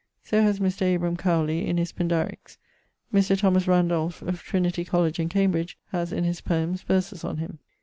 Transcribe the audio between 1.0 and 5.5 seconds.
Cowley in his Pindariques. Mr. Thomas Randolph of Trin. Coll. in